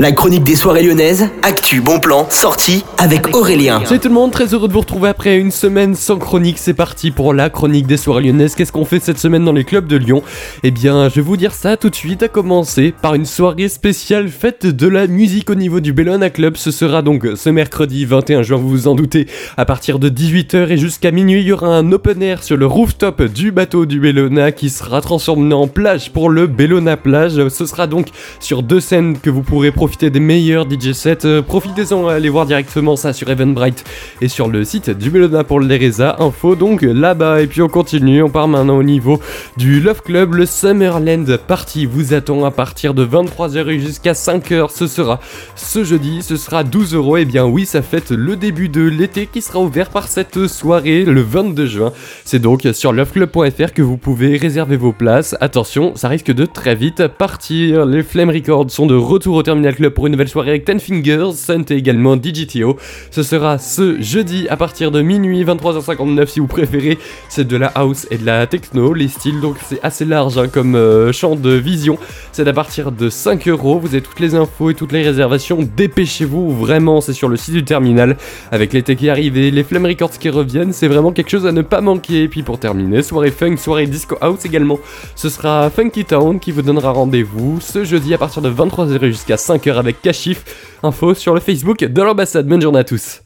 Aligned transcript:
La 0.00 0.12
chronique 0.12 0.44
des 0.44 0.56
soirées 0.56 0.82
lyonnaises, 0.82 1.28
actu, 1.42 1.82
bon 1.82 2.00
plan, 2.00 2.26
sortie 2.30 2.86
avec 2.96 3.36
Aurélien. 3.36 3.82
Salut 3.84 4.00
tout 4.00 4.08
le 4.08 4.14
monde, 4.14 4.30
très 4.30 4.54
heureux 4.54 4.66
de 4.66 4.72
vous 4.72 4.80
retrouver 4.80 5.10
après 5.10 5.36
une 5.36 5.50
semaine 5.50 5.94
sans 5.94 6.16
chronique. 6.16 6.56
C'est 6.56 6.72
parti 6.72 7.10
pour 7.10 7.34
la 7.34 7.50
chronique 7.50 7.86
des 7.86 7.98
soirées 7.98 8.22
lyonnaises. 8.22 8.54
Qu'est-ce 8.54 8.72
qu'on 8.72 8.86
fait 8.86 8.98
cette 8.98 9.18
semaine 9.18 9.44
dans 9.44 9.52
les 9.52 9.64
clubs 9.64 9.86
de 9.86 9.96
Lyon? 9.96 10.22
Eh 10.62 10.70
bien, 10.70 11.10
je 11.10 11.16
vais 11.16 11.20
vous 11.20 11.36
dire 11.36 11.52
ça 11.52 11.76
tout 11.76 11.90
de 11.90 11.94
suite, 11.94 12.22
à 12.22 12.28
commencer 12.28 12.94
par 13.02 13.14
une 13.14 13.26
soirée 13.26 13.68
spéciale 13.68 14.28
fête 14.30 14.64
de 14.64 14.88
la 14.88 15.06
musique 15.06 15.50
au 15.50 15.54
niveau 15.54 15.80
du 15.80 15.92
Bellona 15.92 16.30
Club. 16.30 16.56
Ce 16.56 16.70
sera 16.70 17.02
donc 17.02 17.26
ce 17.36 17.50
mercredi 17.50 18.06
21 18.06 18.42
juin, 18.42 18.56
vous 18.56 18.70
vous 18.70 18.88
en 18.88 18.94
doutez, 18.94 19.26
à 19.58 19.66
partir 19.66 19.98
de 19.98 20.08
18h 20.08 20.70
et 20.70 20.78
jusqu'à 20.78 21.10
minuit, 21.10 21.42
il 21.42 21.48
y 21.48 21.52
aura 21.52 21.76
un 21.76 21.92
open 21.92 22.22
air 22.22 22.42
sur 22.42 22.56
le 22.56 22.64
rooftop 22.64 23.20
du 23.24 23.52
bateau 23.52 23.84
du 23.84 24.00
Bellona 24.00 24.50
qui 24.50 24.70
sera 24.70 25.02
transformé 25.02 25.52
en 25.52 25.68
plage 25.68 26.10
pour 26.10 26.30
le 26.30 26.46
Bellona 26.46 26.96
Plage. 26.96 27.50
Ce 27.50 27.66
sera 27.66 27.86
donc 27.86 28.06
sur 28.40 28.62
deux 28.62 28.80
scènes 28.80 29.18
que 29.18 29.28
vous 29.28 29.42
pourrez 29.42 29.70
profiter 29.70 29.89
des 29.98 30.20
meilleurs 30.20 30.66
DJ 30.70 30.92
sets. 30.92 31.24
Euh, 31.24 31.42
profitez-en 31.42 32.06
à 32.06 32.14
aller 32.14 32.28
voir 32.28 32.46
directement 32.46 32.96
ça 32.96 33.12
sur 33.12 33.28
Eventbrite 33.28 33.84
et 34.20 34.28
sur 34.28 34.48
le 34.48 34.64
site 34.64 34.90
du 34.90 35.10
Bellona 35.10 35.44
pour 35.44 35.60
les 35.60 35.76
Reza. 35.76 36.16
Info 36.20 36.54
donc 36.54 36.82
là-bas. 36.82 37.42
Et 37.42 37.46
puis 37.46 37.60
on 37.60 37.68
continue, 37.68 38.22
on 38.22 38.30
part 38.30 38.48
maintenant 38.48 38.76
au 38.76 38.82
niveau 38.82 39.20
du 39.56 39.80
Love 39.80 40.02
Club. 40.02 40.34
Le 40.34 40.46
Summerland 40.46 41.36
Party 41.46 41.86
vous 41.86 42.14
attend 42.14 42.44
à 42.44 42.50
partir 42.50 42.94
de 42.94 43.04
23h 43.04 43.78
jusqu'à 43.78 44.12
5h. 44.12 44.70
Ce 44.70 44.86
sera 44.86 45.20
ce 45.56 45.84
jeudi, 45.84 46.22
ce 46.22 46.36
sera 46.36 46.64
12 46.64 46.94
euros. 46.94 47.16
Et 47.16 47.24
bien 47.24 47.44
oui, 47.44 47.66
ça 47.66 47.82
fête 47.82 48.10
le 48.10 48.36
début 48.36 48.68
de 48.68 48.82
l'été 48.82 49.26
qui 49.26 49.42
sera 49.42 49.60
ouvert 49.60 49.90
par 49.90 50.08
cette 50.08 50.46
soirée 50.46 51.04
le 51.04 51.20
22 51.20 51.66
juin. 51.66 51.92
C'est 52.24 52.38
donc 52.38 52.66
sur 52.72 52.92
loveclub.fr 52.92 53.72
que 53.74 53.82
vous 53.82 53.96
pouvez 53.96 54.36
réserver 54.36 54.76
vos 54.76 54.92
places. 54.92 55.36
Attention, 55.40 55.94
ça 55.96 56.08
risque 56.08 56.32
de 56.32 56.46
très 56.46 56.74
vite 56.74 57.06
partir. 57.06 57.84
Les 57.86 58.02
Flame 58.02 58.30
Records 58.30 58.70
sont 58.70 58.86
de 58.86 58.94
retour 58.94 59.36
au 59.36 59.42
Terminal 59.42 59.74
pour 59.88 60.06
une 60.06 60.12
nouvelle 60.12 60.28
soirée 60.28 60.50
avec 60.50 60.66
Ten 60.66 60.78
Fingers, 60.78 61.32
Sunt 61.34 61.64
et 61.70 61.76
également 61.76 62.16
DGTO. 62.16 62.76
Ce 63.10 63.22
sera 63.22 63.56
ce 63.56 64.00
jeudi 64.02 64.46
à 64.48 64.56
partir 64.58 64.90
de 64.90 65.00
minuit 65.00 65.44
23h59 65.44 66.26
si 66.26 66.40
vous 66.40 66.46
préférez. 66.46 66.98
C'est 67.30 67.46
de 67.46 67.56
la 67.56 67.68
house 67.68 68.06
et 68.10 68.18
de 68.18 68.26
la 68.26 68.46
techno, 68.46 68.92
les 68.92 69.08
styles 69.08 69.40
donc 69.40 69.56
c'est 69.64 69.80
assez 69.82 70.04
large 70.04 70.38
hein, 70.38 70.48
comme 70.48 70.74
euh, 70.74 71.12
champ 71.12 71.36
de 71.36 71.50
vision. 71.50 71.98
C'est 72.32 72.46
à 72.46 72.52
partir 72.52 72.92
de 72.92 73.08
5 73.08 73.48
euros. 73.48 73.78
Vous 73.78 73.88
avez 73.88 74.02
toutes 74.02 74.20
les 74.20 74.34
infos 74.34 74.70
et 74.70 74.74
toutes 74.74 74.92
les 74.92 75.02
réservations. 75.02 75.58
Dépêchez-vous, 75.76 76.50
vraiment, 76.50 77.00
c'est 77.00 77.12
sur 77.12 77.28
le 77.28 77.36
site 77.36 77.54
du 77.54 77.64
terminal 77.64 78.16
avec 78.50 78.72
l'été 78.72 78.96
qui 78.96 79.08
arrive 79.08 79.36
et 79.36 79.50
les 79.50 79.62
Flame 79.62 79.86
Records 79.86 80.18
qui 80.18 80.28
reviennent. 80.28 80.72
C'est 80.72 80.88
vraiment 80.88 81.12
quelque 81.12 81.30
chose 81.30 81.46
à 81.46 81.52
ne 81.52 81.62
pas 81.62 81.80
manquer. 81.80 82.24
Et 82.24 82.28
puis 82.28 82.42
pour 82.42 82.58
terminer, 82.58 83.02
soirée 83.02 83.30
funk, 83.30 83.56
soirée 83.56 83.86
disco 83.86 84.16
house 84.20 84.44
également. 84.44 84.78
Ce 85.14 85.28
sera 85.28 85.70
Funky 85.70 86.04
Town 86.04 86.40
qui 86.40 86.52
vous 86.52 86.62
donnera 86.62 86.90
rendez-vous 86.92 87.60
ce 87.60 87.84
jeudi 87.84 88.14
à 88.14 88.18
partir 88.18 88.42
de 88.42 88.50
23h 88.50 89.06
jusqu'à 89.06 89.36
5h 89.36 89.69
avec 89.78 90.00
Kashif. 90.02 90.44
Info 90.82 91.14
sur 91.14 91.34
le 91.34 91.40
Facebook 91.40 91.84
de 91.84 92.02
l'ambassade. 92.02 92.46
Bonne 92.46 92.62
journée 92.62 92.78
à 92.80 92.84
tous. 92.84 93.18